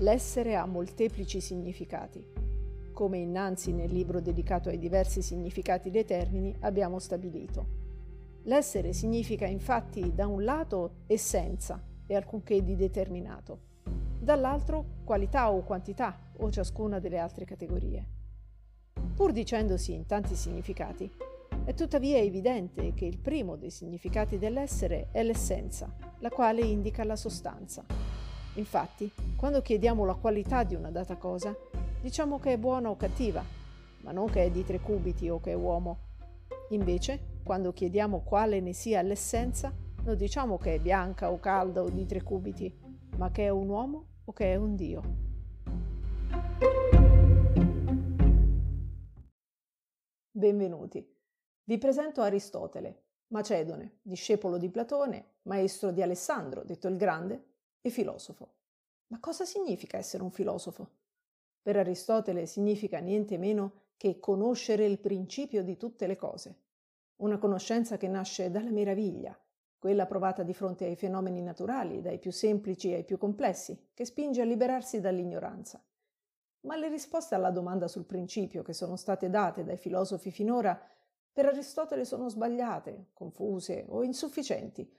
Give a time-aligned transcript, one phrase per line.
[0.00, 2.26] L'essere ha molteplici significati.
[2.90, 7.66] Come innanzi nel libro dedicato ai diversi significati dei termini abbiamo stabilito.
[8.44, 13.58] L'essere significa infatti da un lato essenza e alcunché di determinato,
[14.18, 18.06] dall'altro qualità o quantità o ciascuna delle altre categorie.
[19.14, 21.12] Pur dicendosi in tanti significati,
[21.62, 27.16] è tuttavia evidente che il primo dei significati dell'essere è l'essenza, la quale indica la
[27.16, 28.09] sostanza.
[28.54, 31.56] Infatti, quando chiediamo la qualità di una data cosa,
[32.00, 33.44] diciamo che è buona o cattiva,
[34.02, 36.08] ma non che è di tre cubiti o che è uomo.
[36.70, 39.72] Invece, quando chiediamo quale ne sia l'essenza,
[40.02, 42.76] non diciamo che è bianca o calda o di tre cubiti,
[43.16, 45.02] ma che è un uomo o che è un Dio.
[50.32, 51.06] Benvenuti.
[51.64, 57.49] Vi presento Aristotele, Macedone, discepolo di Platone, maestro di Alessandro, detto il Grande,
[57.80, 58.54] e filosofo.
[59.08, 60.88] Ma cosa significa essere un filosofo?
[61.62, 66.58] Per Aristotele significa niente meno che conoscere il principio di tutte le cose.
[67.16, 69.38] Una conoscenza che nasce dalla meraviglia,
[69.78, 74.42] quella provata di fronte ai fenomeni naturali, dai più semplici ai più complessi, che spinge
[74.42, 75.82] a liberarsi dall'ignoranza.
[76.60, 80.78] Ma le risposte alla domanda sul principio che sono state date dai filosofi finora
[81.32, 84.90] per Aristotele sono sbagliate, confuse o insufficienti,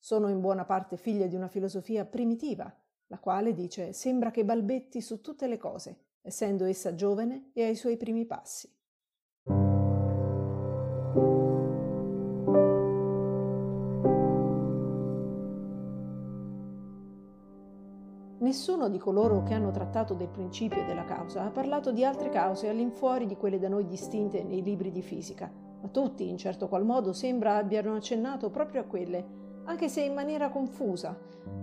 [0.00, 2.74] sono in buona parte figlie di una filosofia primitiva,
[3.08, 7.76] la quale dice sembra che balbetti su tutte le cose, essendo essa giovane e ai
[7.76, 8.74] suoi primi passi.
[18.38, 22.68] Nessuno di coloro che hanno trattato del principio della causa ha parlato di altre cause
[22.68, 26.86] all'infuori di quelle da noi distinte nei libri di fisica, ma tutti, in certo qual
[26.86, 29.39] modo, sembra abbiano accennato proprio a quelle,
[29.70, 31.16] anche se in maniera confusa.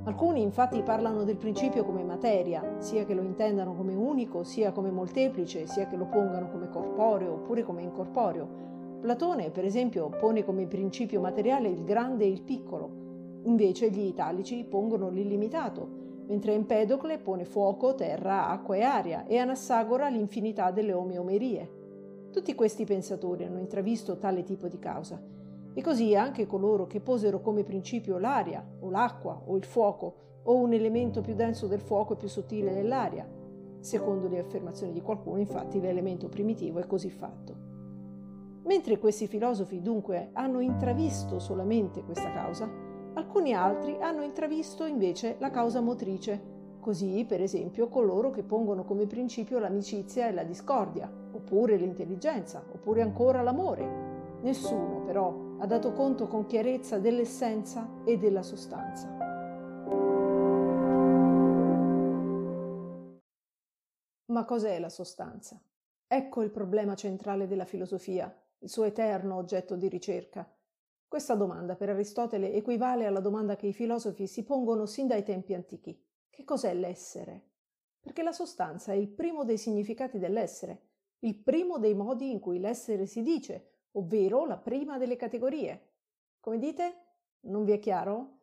[0.06, 4.90] Alcuni infatti parlano del principio come materia, sia che lo intendano come unico, sia come
[4.90, 8.66] molteplice, sia che lo pongano come corporeo oppure come incorporeo.
[9.02, 14.64] Platone, per esempio, pone come principio materiale il grande e il piccolo, invece gli italici
[14.64, 22.30] pongono l'illimitato, mentre Empedocle pone fuoco, terra, acqua e aria e Anassagora l'infinità delle omeomerie.
[22.32, 25.36] Tutti questi pensatori hanno intravisto tale tipo di causa
[25.78, 30.16] e così anche coloro che posero come principio l'aria o l'acqua o il fuoco
[30.46, 33.30] o un elemento più denso del fuoco e più sottile dell'aria.
[33.80, 37.56] Secondo le affermazioni di qualcuno, infatti, l'elemento primitivo è così fatto.
[38.64, 42.68] Mentre questi filosofi dunque hanno intravisto solamente questa causa,
[43.14, 46.42] alcuni altri hanno intravisto invece la causa motrice,
[46.80, 53.04] così per esempio coloro che pongono come principio l'amicizia e la discordia, oppure l'intelligenza, oppure
[53.04, 54.07] ancora l'amore.
[54.48, 59.10] Nessuno però ha dato conto con chiarezza dell'essenza e della sostanza.
[64.28, 65.62] Ma cos'è la sostanza?
[66.08, 70.50] Ecco il problema centrale della filosofia, il suo eterno oggetto di ricerca.
[71.06, 75.56] Questa domanda per Aristotele equivale alla domanda che i filosofi si pongono sin dai tempi
[75.56, 76.02] antichi.
[76.30, 77.50] Che cos'è l'essere?
[78.00, 80.84] Perché la sostanza è il primo dei significati dell'essere,
[81.20, 85.82] il primo dei modi in cui l'essere si dice, ovvero la prima delle categorie.
[86.40, 86.96] Come dite?
[87.42, 88.38] Non vi è chiaro?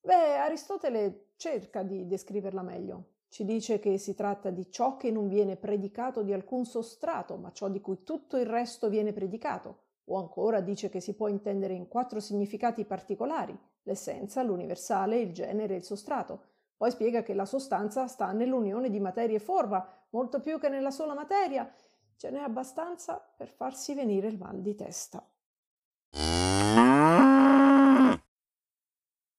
[0.00, 3.16] Beh, Aristotele cerca di descriverla meglio.
[3.28, 7.52] Ci dice che si tratta di ciò che non viene predicato di alcun sostrato, ma
[7.52, 9.86] ciò di cui tutto il resto viene predicato.
[10.04, 15.74] O ancora dice che si può intendere in quattro significati particolari, l'essenza, l'universale, il genere
[15.74, 16.44] e il sostrato.
[16.76, 20.90] Poi spiega che la sostanza sta nell'unione di materia e forma, molto più che nella
[20.90, 21.70] sola materia,
[22.18, 25.24] ce n'è abbastanza per farsi venire il mal di testa.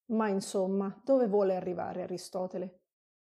[0.05, 2.83] Ma insomma, dove vuole arrivare Aristotele?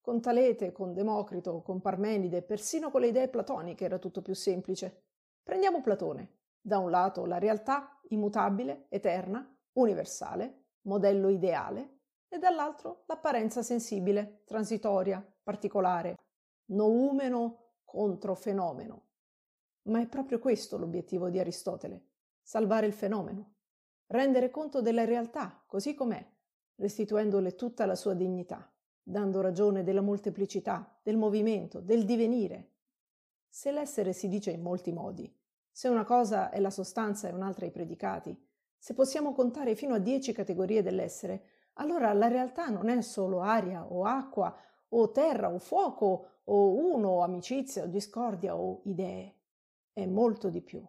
[0.00, 5.04] Con Talete, con Democrito, con Parmenide, persino con le idee platoniche era tutto più semplice.
[5.42, 6.38] Prendiamo Platone.
[6.60, 15.26] Da un lato la realtà, immutabile, eterna, universale, modello ideale, e dall'altro l'apparenza sensibile, transitoria,
[15.42, 16.16] particolare,
[16.72, 19.09] noumeno contro fenomeno,
[19.90, 22.06] ma è proprio questo l'obiettivo di Aristotele,
[22.42, 23.54] salvare il fenomeno,
[24.06, 26.24] rendere conto della realtà così com'è,
[26.76, 28.72] restituendole tutta la sua dignità,
[29.02, 32.68] dando ragione della molteplicità, del movimento, del divenire.
[33.48, 35.32] Se l'essere si dice in molti modi,
[35.70, 38.36] se una cosa è la sostanza e un'altra i predicati,
[38.78, 41.42] se possiamo contare fino a dieci categorie dell'essere,
[41.74, 44.56] allora la realtà non è solo aria o acqua
[44.90, 49.38] o terra o fuoco o uno o amicizia o discordia o idee
[49.92, 50.82] è molto di più.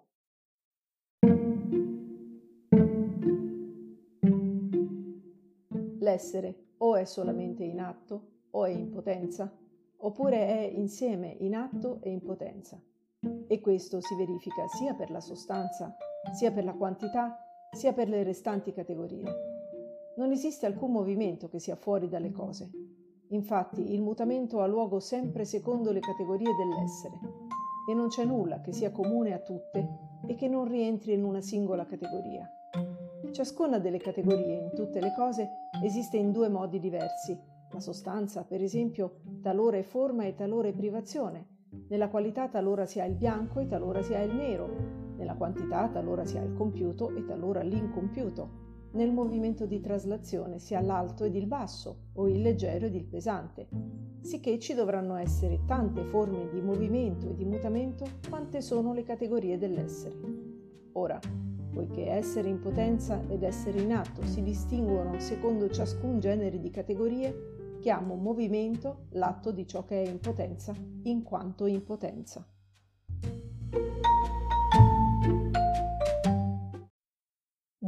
[5.99, 9.55] L'essere o è solamente in atto, o è in potenza,
[9.97, 12.81] oppure è insieme in atto e in potenza.
[13.47, 15.95] E questo si verifica sia per la sostanza,
[16.33, 17.37] sia per la quantità,
[17.71, 19.23] sia per le restanti categorie.
[20.17, 22.69] Non esiste alcun movimento che sia fuori dalle cose.
[23.29, 27.40] Infatti il mutamento ha luogo sempre secondo le categorie dell'essere
[27.87, 29.87] e non c'è nulla che sia comune a tutte
[30.27, 32.49] e che non rientri in una singola categoria.
[33.31, 35.49] Ciascuna delle categorie in tutte le cose
[35.83, 37.37] esiste in due modi diversi.
[37.71, 41.47] La sostanza, per esempio, talora è forma e talora è privazione.
[41.87, 45.13] Nella qualità talora si ha il bianco e talora si ha il nero.
[45.15, 48.70] Nella quantità talora si ha il compiuto e talora l'incompiuto.
[48.93, 53.05] Nel movimento di traslazione si ha l'alto ed il basso, o il leggero ed il
[53.05, 53.69] pesante,
[54.19, 59.57] sicché ci dovranno essere tante forme di movimento e di mutamento quante sono le categorie
[59.57, 60.15] dell'essere.
[60.93, 61.17] Ora,
[61.71, 67.77] poiché essere in potenza ed essere in atto si distinguono secondo ciascun genere di categorie,
[67.79, 72.45] chiamo movimento l'atto di ciò che è in potenza in quanto in potenza.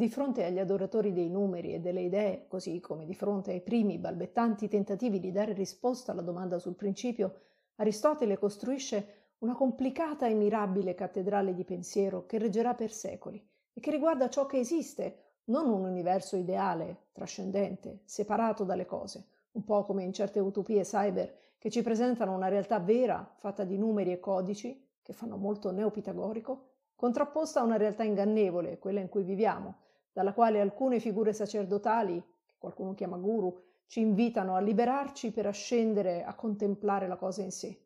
[0.03, 3.97] Di fronte agli adoratori dei numeri e delle idee, così come di fronte ai primi
[3.97, 7.35] balbettanti tentativi di dare risposta alla domanda sul principio,
[7.77, 13.41] Aristotele costruisce una complicata e mirabile cattedrale di pensiero che reggerà per secoli
[13.71, 19.63] e che riguarda ciò che esiste, non un universo ideale, trascendente, separato dalle cose, un
[19.63, 24.11] po' come in certe utopie cyber che ci presentano una realtà vera, fatta di numeri
[24.11, 29.77] e codici, che fanno molto neopitagorico, contrapposta a una realtà ingannevole, quella in cui viviamo,
[30.13, 36.23] dalla quale alcune figure sacerdotali, che qualcuno chiama guru, ci invitano a liberarci per ascendere
[36.23, 37.77] a contemplare la cosa in sé.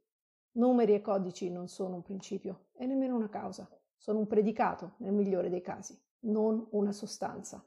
[0.52, 3.70] Numeri e codici non sono un principio e nemmeno una causa.
[3.96, 7.66] Sono un predicato, nel migliore dei casi, non una sostanza.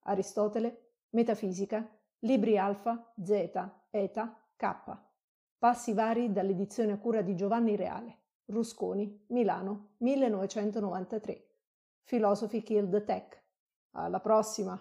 [0.00, 1.88] Aristotele, Metafisica,
[2.20, 4.98] libri alfa, zeta, eta, k.
[5.58, 8.18] Passi vari dall'edizione a cura di Giovanni Reale.
[8.46, 11.48] Rusconi, Milano, 1993.
[12.04, 13.43] Philosophy Killed Tech.
[13.94, 14.78] Alla prossima!